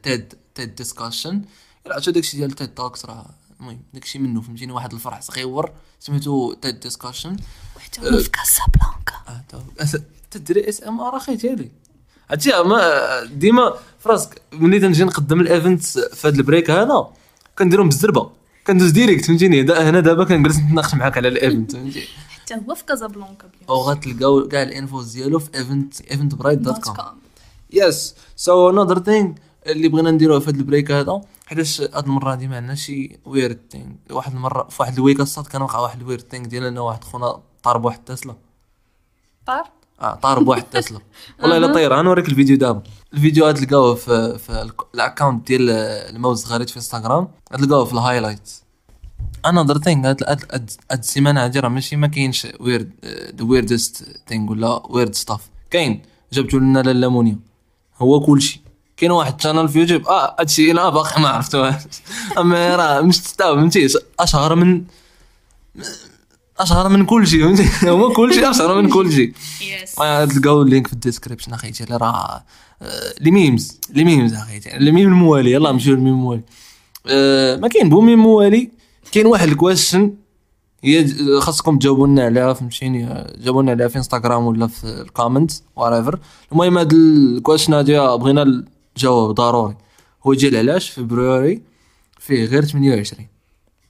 [0.03, 1.41] TED TED discussion
[1.85, 3.25] إلا عرفتو داكشي ديال TED Talks راه
[3.59, 7.37] المهم داكشي منه فهمتيني واحد الفرح صغيور سميتو TED discussion
[7.75, 9.13] وحتى هو في كاسابلانكا.
[9.27, 9.97] آه تو
[10.31, 11.71] تدير ASMR أخي ديالي.
[12.29, 17.07] عرفتي؟ ما ديما فراسك ملي تنجي نقدم ال event في هذا ال break هذا
[17.57, 18.31] كنديرهم بالزربة.
[18.67, 22.75] كندوز direct فهمتيني؟ دا هنا دابا كنجلس نتناقش معاك على ال event فهمتي حتى هو
[22.75, 26.95] في كازابلانكا أو غتلقاو كاع ال infos ديالو في event Eventbrite dot com
[27.73, 29.31] yes so another thing
[29.67, 33.19] اللي بغينا نديروه في هذا ال break هذا حيتاش هاد المرة هادي ما عندناش شي
[33.25, 36.45] weird thing واحد المرة في واحد ال week الصاد كان وقع واحد ال weird thing
[36.45, 38.35] ديال ان واحد خونا طار بواحد تسلا.
[39.45, 39.63] طار؟
[40.01, 40.99] آه طار بواحد تسلا.
[41.41, 42.83] والله إلا طير نوريك الفيديو دابا.
[43.13, 45.69] الفيديو هاد تلقاوه في في ال account ديال
[46.15, 47.27] الموز غريت في إنستغرام.
[47.51, 48.51] تلقاوه في ال highlight
[49.45, 52.91] another thing هاد السيمانة هادي راه ماشي ما كاينش weird
[53.35, 56.01] the weirdest thing ولا weird stuff كاين.
[56.33, 57.39] جبتوا لنا للامونيا
[57.99, 58.61] هو كلشي
[58.97, 60.07] كاين واحد channel في يوتيوب.
[60.07, 61.81] آه هادشي أنا باقي ما عرفتوهاش
[62.37, 63.87] أما راه مش فهمتي؟
[64.19, 64.83] أشهر من
[66.59, 70.93] أشهر من كلشي فهمتي؟ هو كلشي أشهر من كلشي yes آه، تلقاو ال link في
[70.93, 72.43] ال description أخي تاعي راه
[72.81, 76.41] آه، les memes les memes أخي تاعي لي ميم الموالي يلا نمشيو للميم الموالي
[77.07, 78.71] آه، ما كاين بو ميم موالي
[79.11, 80.13] كاين واحد ال question
[81.39, 85.51] خاصكم تجاوبوا لنا عليها فهمتيني؟ آه، جاوبوا لنا عليها في انستغرام ولا في ال comment
[85.75, 86.19] whatever
[86.51, 88.43] المهم هاد ال question هادي بغينا
[88.95, 89.75] الجواب ضروري.
[90.23, 91.61] هو ديال علاش فبراير
[92.19, 93.27] فيه غير 28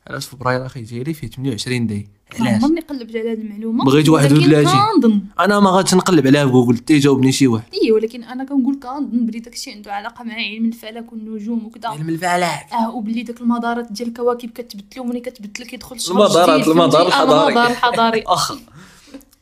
[0.10, 2.08] علاش فبراير أخي؟ ديالي فيه 28 day.
[2.40, 3.86] علاش؟ عمرني قلبت على هذه المعلومة.
[3.86, 4.34] بغيت واحد.
[4.34, 7.66] كنظن أنا ما غاديش نقلب عليها في جوجل تي جاوبني شي واحد.
[7.84, 12.10] اي ولكن أنا كنقول كنظن بلي داكشي عنده علاقة مع علم الفلك والنجوم وكذا علم
[12.10, 12.28] الفلك.
[12.74, 17.08] آه وبلي داك المدارات ديال الكواكب كتبدلو ملي كتبدل كيدخل شهر المدارات- جديد، المدار؟ آه،
[17.08, 17.48] الحضاري.
[17.50, 18.22] المدار الحضاري.
[18.38, 18.52] اخ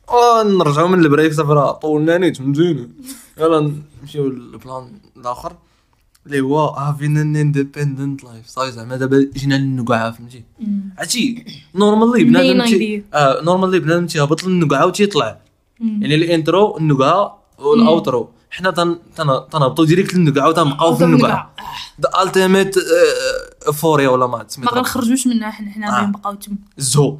[0.08, 2.88] آه، نرجعوا من ال break صافي طولنا نيت فهمتيني
[3.38, 5.52] يلا نمشيو لل plan الآخر.
[6.26, 10.44] اللي هو having an independent life صافي زعما دابا جينا للنقعة فهمتي.
[10.98, 13.04] عرفتي normalement بنادم تي.
[13.14, 15.40] آه normalement بنادم تيهبط للنقعة وتيطلع.
[15.80, 21.54] يعني ال intro النقعة وال outro حنا تن- تن- تنهبطوا direct للنقعة وتنبقاو في النقعة.
[22.00, 22.74] the ultimate
[23.74, 25.94] euphoria ولا ما تسميت ما غنخرجوش منها حنا حنا آه.
[26.00, 27.18] غادي نبقاو تما الزهو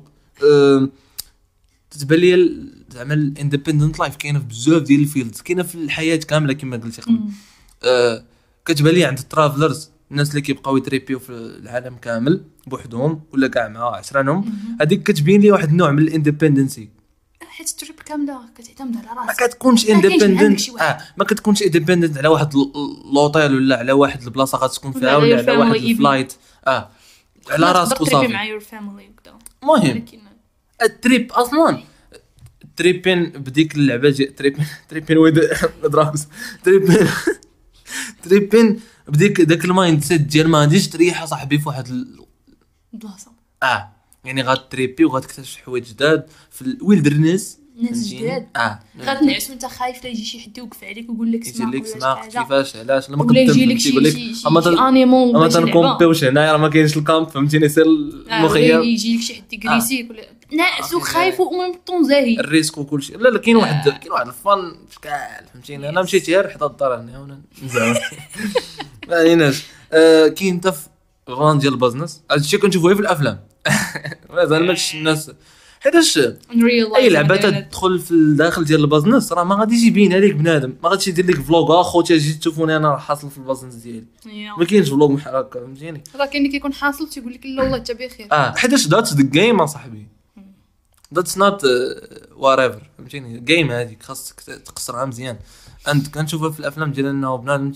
[1.90, 2.50] تتبان لي
[2.90, 6.76] زعما ال independent life كاينة في بزاف ديال ال fields كاينة في الحياة كاملة كما
[6.76, 7.20] قلتي قبل.
[8.66, 13.68] كتبان لي عند ال travelers الناس اللي كيبقاو يتريبيو في العالم كامل بوحدهم ولا كاع
[13.68, 16.88] مع عشرانهم هذيك كتبين لي واحد النوع من ال independency
[17.42, 19.44] حيت ال trip كاملة كتعتمد على راسك.
[19.44, 20.68] كتكونش ما عندك independent.
[20.80, 22.54] آه ما كتكونش independent على واحد
[23.14, 25.74] لوطيل ولا على واحد البلاصة غتسكن فيها ولا على واحد.
[25.74, 26.32] ال flight
[26.66, 26.90] آه
[27.50, 28.28] على راسك وصافي.
[28.28, 29.10] مع your family
[29.62, 30.04] المهم
[30.82, 31.82] ال trip أصلا.
[32.76, 35.40] تريبين بديك اللعبة تريبين تريبين with
[35.84, 36.26] drugs
[36.64, 37.08] تريبين
[38.22, 42.18] تريبين بديك داك ال mindset ديال ما غاديش تريح صاحبي في واحد ال...
[42.92, 43.30] بلاصه
[43.62, 43.88] آه
[44.24, 48.46] يعني غاتريبي وغتكتشف حوايج جداد في ال wilderness ناس؟ جداد.
[48.56, 48.80] آه.
[49.00, 52.42] غتنعس وانت خايف لا يجي شي حد يوقف عليك ويقول لك اسمع لك حاجة.
[52.42, 55.48] كيفاش؟ علاش؟ لما يجي لك فهمتي يقول شي لك أما.
[55.48, 58.82] تنكومبيوش هنايا راه ما كاينش ال camp فهمتيني سير آه، المخيم.
[58.82, 63.18] يجي لك شي حد يكريسيك ولا ناعس آه، وخايف وميم طون زاهي الريسك وكل شيء.
[63.18, 67.20] لا لا كاين واحد كاين واحد الفن شكال فهمتيني؟ أنا مشيت غير حدا الدار هنا
[67.20, 67.94] وأنا نزعم
[69.08, 69.64] ما عليناش.
[69.92, 70.88] آه، كاين انت في
[71.30, 72.22] غران ديال البزنس.
[72.30, 73.40] هذا الشيء كنشوفوه في الأفلام.
[74.30, 75.30] مازال ما الناس.
[75.80, 76.18] حيتاش
[76.96, 80.74] أي لعبة تدخل في الداخل ديال البزنس راه ما غاديش يبين عليك بنادم.
[80.82, 84.04] ما غاديش يدير لك فلوغ اخو تجي تشوفوني أنا راه حاصل في البزنس ديالي.
[84.58, 87.76] ما كاينش vlog بحال هكا فهمتيني؟ راه كاين اللي كيكون حاصل تيقول لك لا والله
[87.76, 88.26] انت بخير.
[88.32, 90.06] آه حيتاش that's the game اصاحبي
[91.14, 91.62] that's not
[92.36, 95.38] whatever فهمتيني؟ game هذيك خاصك ت- تقصرها مزيان.
[95.88, 97.72] أنت كنشوفها في الأفلام ديال أنه بنادم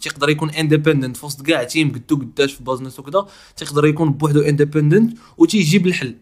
[0.00, 3.26] تيقدر يكون independent في وسط كاع team قدو قداش في business وكذا
[3.56, 6.14] تيقدر يكون بوحدو independent وتيجيب الحل.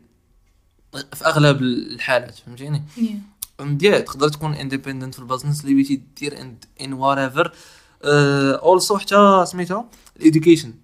[1.14, 3.62] في أغلب الحالات فهمتيني؟ Yeah.
[3.62, 6.40] مزيان تقدر تكون independent في ال business اللي بغيتي دير
[6.80, 7.52] and whatever
[8.04, 9.88] also حتى سميتها
[10.20, 10.74] ال education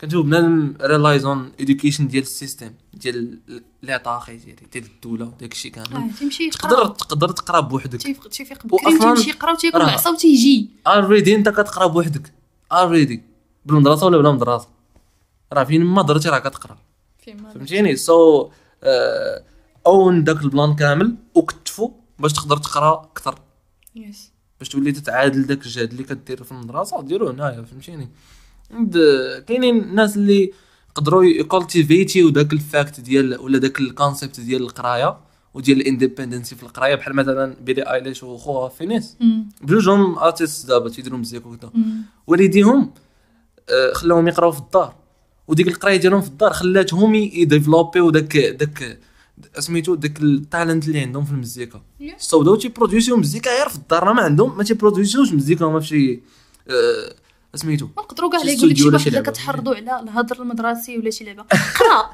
[0.00, 2.70] كنشوف بنادم relies on education ديال ال system.
[3.00, 3.38] ديال
[3.84, 5.94] العطاء خيتي ديال الدولة داك الشيء كامل.
[5.94, 8.02] آه تيمشي تقدر تقدر تقرأ بوحدك.
[8.02, 10.70] تيفيق تيفيق بكري تيمشي يقرأ وتياكل العصا وتيجي.
[10.86, 12.32] already أنت كتقرأ بوحدك.
[12.72, 13.22] already
[13.66, 14.68] بالمدرسة ولا بلا مدرسة.
[15.52, 16.78] راه فين ما درتي راه كتقرأ.
[17.26, 18.50] فهمت فهمتيني؟ so
[19.86, 23.38] on داك ال plan كامل وكتفو باش تقدر تقرأ أكثر.
[23.94, 28.08] yes باش تولي تتعادل داك الجهد اللي كدير في المدرسة ديرو هنايا فهمتيني؟
[28.70, 28.98] عند
[29.46, 30.52] كاينين الناس اللي
[30.98, 35.18] قدروا يكولتيفيتيو داك ال fact ديال ولا داك ال concept ديال القراية
[35.54, 39.16] وديال ال independency في القراية بحال مثلا بيلي ايليش وخوها فينيس
[39.62, 41.70] بجوجهم artist دابا تيديروا مزيكا وكذا.
[42.26, 42.90] والديهم
[43.70, 44.94] آه، خلاهم يقراو في الدار.
[45.48, 48.98] وديك القراية ديالهم في الدار خلاتهم يديفلوبيو داك داك
[49.58, 51.82] سميتو داك ال talent اللي عندهم في المزيكا.
[52.00, 52.12] Yes.
[52.18, 56.20] so بداو تيبروديوسيو مزيكا غير في الدار ما عندهم ما تيبروديوسيوش مزيكا هما في شي
[57.58, 57.88] آه، سميتو.
[57.98, 59.22] نقدروا كاع يقول لك شي واحد اللي.
[59.22, 61.42] كتحرضوا على الهدر المدرسي ولا شي لعبة.
[61.78, 62.10] قرا.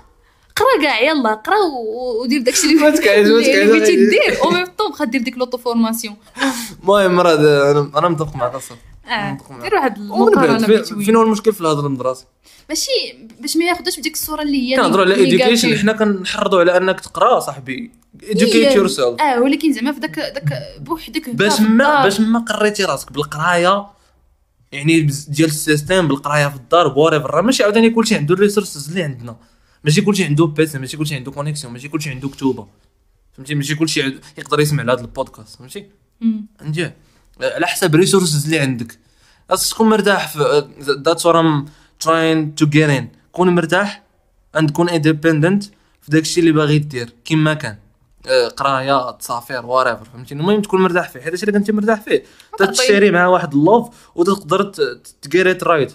[0.57, 1.57] قرا كاع يلا قرا
[2.23, 3.67] ودير داكشي اللي ما ما اللي.
[3.67, 4.43] بغيتي دير.
[4.45, 6.17] أو même temps بقا دير ديك l'auto-formation
[6.83, 7.35] المهم راه
[7.71, 8.77] أنا أنا متفق معك أصلا
[9.09, 9.39] آه.
[9.63, 12.25] دير واحد المقارنة فين هو المشكل في الهدر المدرسي؟
[12.69, 12.91] ماشي
[13.41, 15.81] باش ما ياخذوش بديك الصورة اللي هي كنهضروا على education.
[15.81, 17.91] حنا كنحرضوا على أنك تقرا صاحبي.
[18.23, 18.87] Educate إيه.
[18.87, 19.21] yourself.
[19.23, 22.03] آه ولكن زعما في داك داك بوحدك باش ما الدار.
[22.03, 23.87] باش ما قريتي راسك بالقراية
[24.75, 28.89] يعني ديال ال system بالقرايه في الدار whatever راه ماشي عاوتاني كلشي عنده ال resources
[28.89, 29.37] اللي عندنا.
[29.85, 32.67] ماشي كلشي عنده PC ماشي كلشي عنده connexion ماشي كلشي عنده كتوبة.
[33.33, 34.01] فهمتي؟ ماشي كلشي
[34.39, 35.87] يقدر يسمع لهذا البودكاست فهمتي.
[36.61, 36.91] عندي.
[37.41, 38.99] على حسب ال resources اللي عندك.
[39.51, 41.67] خاصك تكون مرتاح في that's what I'm
[42.01, 44.03] trying to get in كون مرتاح
[44.57, 45.65] and كون independent
[46.03, 47.77] في داك الشيء اللي باغي دير كيما كان.
[48.27, 51.21] آه، قرايه تصافير whatever فهمتيني المهم تكون مرتاح فيه.
[51.21, 52.25] حيت اللي كنتي مرتاح فيه.
[52.59, 54.63] تشتري مع واحد ال love وتقدر
[55.23, 55.93] ت get it right.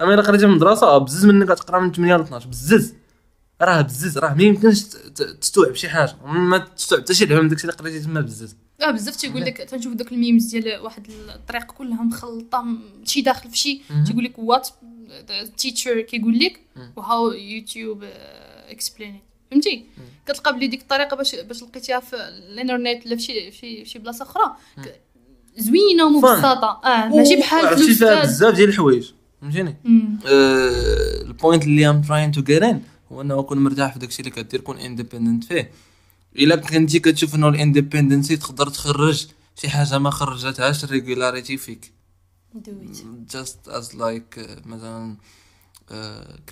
[0.00, 2.94] أما الا قريتي من المدرسة بزز منك كتقرا من 8 ل 12 بزز.
[3.62, 4.82] راه بزز راه ما يمكنش
[5.40, 6.16] تستوعب شي حاجة.
[6.24, 8.56] ما تستوعب حتى شي لعبه من داكشي اللي قريتي تما بزز.
[8.82, 12.64] آه بزاف تيقول لك تنشوف دوك les memes ديال واحد الطريق كلها مخلطة
[13.04, 13.82] شي داخل في شي.
[14.06, 14.68] تيقول لك what
[15.56, 16.60] teacher كيقول لك.
[16.96, 18.04] و how YouTube
[18.68, 19.84] explain فهمتي؟
[20.26, 24.22] كتلقى بلي ديك الطريقة باش باش لقيتيها في الانترنت ولا في شي في شي بلاصة
[24.22, 24.56] أخرى.
[25.56, 26.80] زوينة ومبسطة.
[26.84, 29.10] آه ماشي بحال عرفتي فيها بزاف ديال الحوايج.
[29.40, 29.76] فهمتيني.
[30.26, 34.20] آه، ال point اللي I'm trying to get in هو إنه كون مرتاح في داكشي
[34.20, 35.70] اللي كدير كون independent فيه.
[36.36, 41.92] إلا كنتي كتشوف إنه ال independency تقدر تخرج شي حاجة ما خرجتهاش ال regularity فيك.
[42.54, 42.70] it.
[43.32, 45.16] just it's like مثلا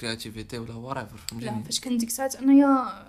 [0.01, 3.09] creativity ولا whatever لا فهمتيني فاش كنت ديك الساعات أنايا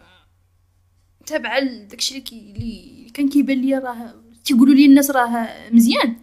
[1.25, 6.15] تابعه داكشي اللي كي اللي كان كيبان لي راه تيقولوا لي الناس راه مزيان.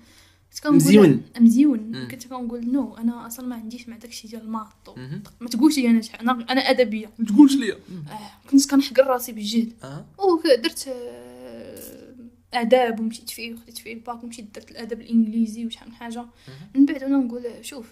[0.62, 1.23] كنت مزيون.
[1.40, 2.09] مزيون.
[2.09, 4.99] كنت كنقول no أنا أصلا ما عنديش مع داكشي ديال الماط.
[5.40, 7.11] ما تقولش لي أنا أنا أنا أدبية.
[7.19, 9.73] ما تقولش ليا آه كنت كنحقر راسي بالجهد.
[9.85, 12.14] آه ودرت آه،
[12.55, 16.27] آداب ومشيت فيه وخديت فيه الباك ومشيت درت الأدب الإنجليزي وشحال من حاجة.
[16.75, 17.87] من بعد أنا نقول شوف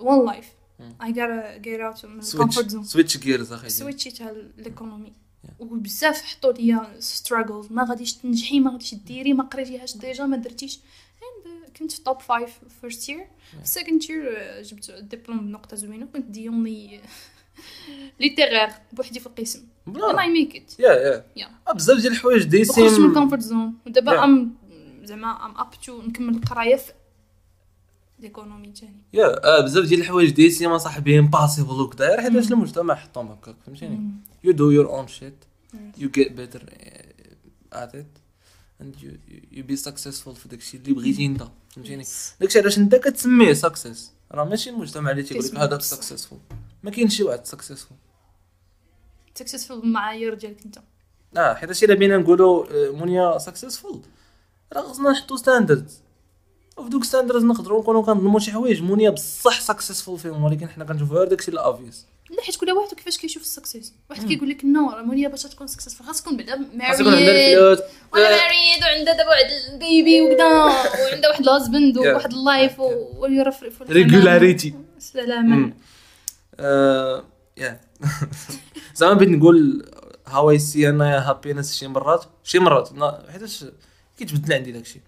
[0.00, 0.46] one life
[0.80, 5.12] I gotta get out من ال comfort zone switch gears أخي سويتشيتها l'économie
[5.58, 10.78] وبزاف حطوا ليا struggles ما غاديش تنجحي ما غاديش ديري ما قريتيهاش déjà ما درتيش
[11.20, 13.26] And كنت في top five first year
[13.64, 17.00] second year جبت الدبلوم بنقطه زوينه كنت the only
[18.20, 20.80] littéraire بوحدي في القسم and I make it.
[20.80, 24.22] yeah yeah بزاف ديال الحوايج دي وخرجت من ال comfort zone ودابا Yeah.
[24.24, 24.54] I'm
[25.04, 26.92] زعما I'm up to نكمل القرايه في
[28.18, 32.94] l'économie تاني yeah آه بزاف ديال الحوايج دي سيما صاحبي impossible وكذا حيت واش المجتمع
[32.94, 34.10] حطهم هكاك فهمتيني؟
[34.44, 35.46] your own shit.
[35.98, 38.12] you get better uh, at it.
[38.80, 42.04] And you you, you be successful في داكشي اللي بغيتي انت فهمتيني؟
[42.40, 45.82] داكشي علاش انت كتسميه success راه ماشي المجتمع اللي تيقول لك هذاك.
[45.82, 46.38] successful
[46.82, 47.96] ما كاينش شي واحد سكسيسفول
[49.34, 50.78] سكسسفول بالمعايير ديالك انت.
[51.36, 54.02] آه حيت إلا بينا نقولوا آه، منيا successful
[54.72, 56.00] راه خصنا نحطوا standards
[56.76, 58.82] وفي دوك standards نقدروا نكونوا كنظلموا شي حوايج.
[58.82, 62.94] منيا بصح successful فيهم ولكن حنا كنشوفوا غير داكشي ال office لا حيت كل واحد
[62.94, 66.36] كيفاش كيشوف ال success واحد كيقول لك no راه مونيا باش تكون successful خاص تكون
[66.36, 67.00] بعدا married
[68.12, 71.98] وأنا married وعندها دابا واحد ال baby وكذا وعندها واحد ال husband.
[71.98, 72.80] وواحد ال life
[73.16, 74.68] ويرفرف Regularity.
[74.98, 75.72] سلاما
[77.56, 77.80] yeah
[78.96, 79.86] زعما بغيت نقول
[80.26, 82.24] how I see أنا happiness شي مرات.
[82.44, 82.90] شي مرات
[83.32, 83.64] حيتاش
[84.18, 85.00] كيتبدل عندي داكشي.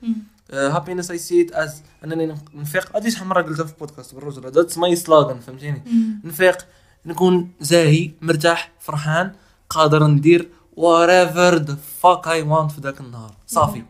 [0.53, 2.97] happiness I see it as أنني نفيق.
[2.97, 5.83] هادي شحال مره قلتها في البودكاست بالرجل that's my slogan فهمتيني.
[6.25, 6.67] نفيق
[7.07, 9.33] نكون زاهي مرتاح فرحان
[9.71, 13.37] قادر ندير whatever the fuck I want في ذاك النهار.
[13.47, 13.83] صافي.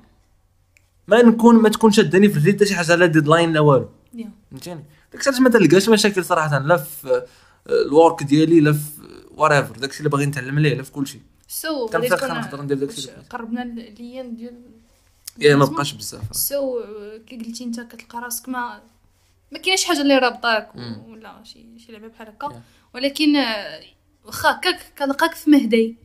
[1.09, 3.89] ما نكون ما تكون شداني في رجلي حتى شي حاجة على deadline لا والو.
[4.51, 7.27] فهمتيني؟ داكشي علاش ما تلقاش مشاكل صراحة لا في آه،
[7.87, 8.79] ال work ديالي لا في
[9.37, 9.81] whatever.
[9.81, 11.21] داكشي اللي باغي نتعلم ليه لا في كلشي.
[11.49, 13.11] so كنفيق نقدر ندير اللي بغيت.
[13.31, 14.78] قربنا الليان ديال
[15.39, 16.81] yeah ما بقاش بزاف so
[17.27, 18.81] كي قلتي انت كتلقى راسك ما
[19.53, 20.71] ما كاينش حاجة اللي رابطاك.
[21.09, 22.95] ولا شي شي لعبة بحال هكا Yeah.
[22.95, 23.81] ولكن آه،
[24.25, 25.97] واخا هكاك كنلقاك في مهدي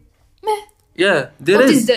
[1.00, 1.90] يا there the is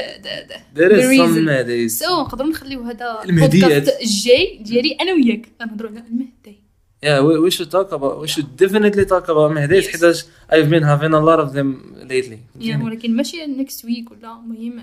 [1.09, 1.47] reason.
[1.49, 3.23] some days سو نقدروا نخليو هذا.
[3.25, 6.67] البودكاست الجاي ديالي أنا وياك غنهضروا على المهدي
[7.07, 9.89] Yeah, we, we should talk about we should definitely talk about Mehdi Yes.
[9.89, 11.69] حيتاش I've been having a lot of them
[12.11, 12.39] lately.
[12.61, 14.83] يعني ولكن ماشي نيكست ويك ولا المهم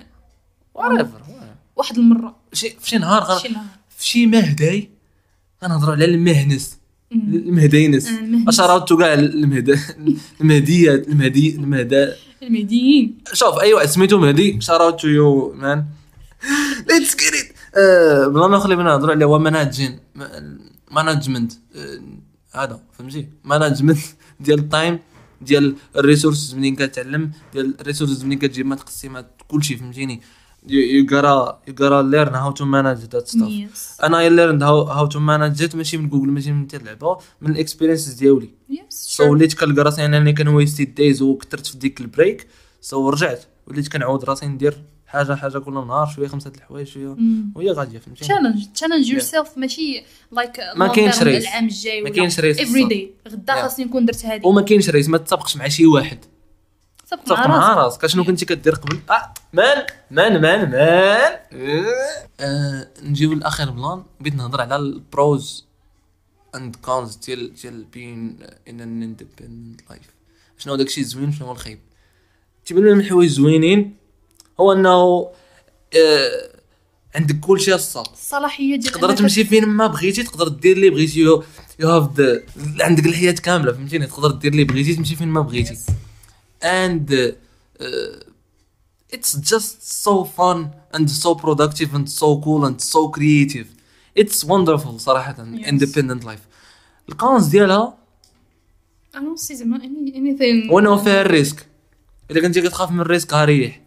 [0.78, 1.02] whatever.
[1.02, 1.63] whatever.
[1.76, 2.36] واحد المرة.
[2.54, 3.40] شي في شي نهار غن...
[3.40, 3.66] شي نهار.
[3.98, 4.90] في شي مهدي
[5.64, 6.78] غنهضروا على المهنس.
[7.12, 8.08] المهدينس.
[8.08, 8.48] المهنس.
[8.48, 9.70] اشارات كاع المهد
[10.42, 12.16] المهديات المهدي المهدا.
[12.44, 13.18] المهديين.
[13.34, 14.62] شوف اي واحد سميتو مهدي.
[14.62, 15.86] شاراوت تو يو مان؟
[16.90, 17.34] ليتس جيت
[17.76, 20.00] ات بلا ما نخلي بنا نهضروا على هو ماناجين
[20.92, 21.54] مانجمنت
[22.52, 24.00] هذا فهمتي؟ مانجمنت
[24.40, 25.00] ديال التايم
[25.42, 30.22] ديال الريسورسز منين كتعلم ديال الريسورسز منين كتجيب ما تقسيمات كلشي فهمتيني؟
[30.70, 34.82] يو غاتا يو غاتا ليرن هاو تو مانج ذات ستاف يس أنا اي ليرن هاو
[34.82, 38.50] هاو تو مانج ماشي من جوجل ماشي من اللعبه من الاكسبيرينسز ديالي.
[38.70, 42.48] يس سو وليت كنلقى راسي أنني كنويستي دايز وكثرت في ديك البريك.
[42.82, 43.44] so رجعت.
[43.68, 47.18] وليت كنعاود راسي ندير حاجة حاجة كل نهار شوية خمسة د الحوايج شوية.
[47.56, 51.44] وهي غادية فهمتي تشالنج تشالنج يور سيلف ماشي like ما كاينش race.
[51.44, 52.84] العام الجاي ما كاينش race every.
[52.84, 53.62] day غدا.
[53.62, 56.26] خاصني نكون درت هذه وما كاينش race ما تسابقش مع شي واحد.
[57.16, 61.40] صافي تسابق مع راسك شنو كنتي كدير قبل؟ آه man man man man.
[62.40, 64.04] آه نجيو للاخر plan.
[64.20, 65.66] بغيت نهضر على ال pros
[66.56, 70.14] and cons ديال ديال بين an an independent life
[70.58, 71.80] شنو داكشي الزوين شنو هو الخايب؟
[72.66, 73.96] تيبان لي من الحوايج الزوينين.
[74.60, 74.90] هو أنه
[75.98, 76.54] آه
[77.16, 81.20] عندك كل شيء الصاد الصلاحية ديال تقدر تمشي فين ما بغيتي تقدر دير اللي بغيتي.
[81.20, 81.44] you
[81.82, 82.10] have
[82.80, 85.76] عندك الحياة كاملة فهمتيني؟ تقدر دير اللي بغيتي تمشي فين ما بغيتي.
[85.76, 85.92] Yes.
[86.64, 88.24] And uh,
[89.16, 90.60] it's just so fun
[90.96, 93.68] and so productive and so cool and so creative.
[94.16, 95.68] It's wonderful صراحة Yes.
[95.68, 96.46] independent life.
[97.10, 97.98] الكونز ديالها
[99.14, 100.72] I don't see them any anything.
[100.72, 101.68] وأنه فيها الريسك.
[102.32, 103.82] إذا كنتي كتخاف من الريسك ها ريح.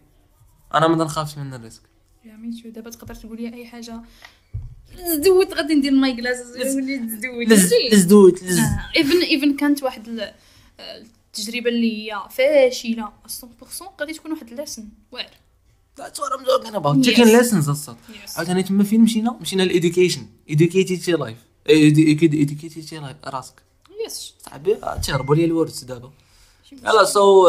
[0.73, 1.81] أنا ما نخافش من الريسك.
[2.25, 4.01] يا دابا تقدر تقول لي أي حاجة.
[4.97, 6.37] زدوت غادي ندير ماي كلاس
[6.75, 7.47] وليت زدوت
[7.93, 8.59] لز دوت لز
[8.95, 10.33] ايفن ايفن كانت واحد ال-
[11.39, 13.09] التجربة اللي هي فاشلة
[13.73, 15.29] 100% غادي تكون واحد الليسن واعر
[15.97, 16.95] That's what I'm talking about.
[16.97, 17.07] Yes.
[17.07, 17.95] Taking lessons الصاد.
[18.09, 18.37] Yes.
[18.37, 20.25] عاوتاني تما فين مشينا؟ مشينا لإديوكيشن.
[20.49, 21.37] إديوكيتيتي لايف.
[21.69, 23.53] إديوكيتيتي لايف راسك.
[24.05, 26.11] يس صاحبي آه، تهربوا لي الورث دابا.
[26.71, 27.47] يلا سو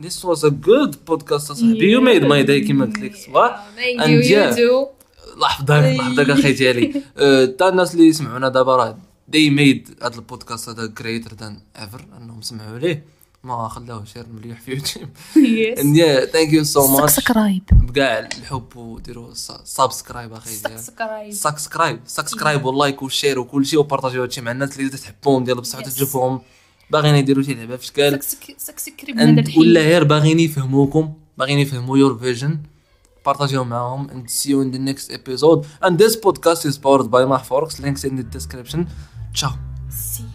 [0.00, 1.96] this was a good podcast صاحبي.
[1.96, 3.66] You made my day كيما قلت لك صباح.
[3.76, 4.94] Too.
[5.40, 7.02] لحظة لحظة أخي ديالي.
[7.18, 8.98] آه، تا الناس اللي يسمعونا دابا راه
[9.32, 13.04] they made هذا البودكاست هذا greater than ever أنهم سمعوا ليه.
[13.44, 15.08] ما خلاوه share مليح في يوتيوب.
[15.34, 15.78] Yes.
[15.78, 17.10] And yeah, thank you so much.
[17.10, 19.34] subscribe بكاع الحب وديروا
[19.64, 20.50] subscribe أخي.
[20.50, 25.44] subscribe subscribe subscribe وال like وال share وكل شيء وبارطاجيو هادشي مع الناس اللي تحبهم
[25.44, 25.88] ديال بصح Yes.
[25.88, 26.40] تشوفوهم
[26.90, 28.20] باغيين يديروا شي لعبة في هذا
[29.10, 32.50] and ولا غير باغيين يفهموكم باغيين يفهموا your vision.
[33.26, 35.64] بارطاجيو معاهم and see you in the next episode.
[35.86, 37.80] And this podcast is powered by Mahforks.
[37.80, 38.86] Links in the description.
[39.34, 39.58] Ciao.
[39.88, 40.33] Sì.